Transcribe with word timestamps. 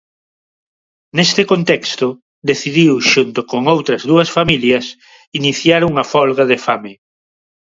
Neste 1.17 1.41
contexto, 1.51 2.07
decidiu 2.49 2.93
xunto 3.11 3.39
con 3.51 3.61
outras 3.75 4.01
dúas 4.09 4.29
familias 4.37 4.85
iniciar 5.39 5.81
unha 5.91 6.05
folga 6.13 6.43
de 6.51 6.57
fame. 6.65 6.93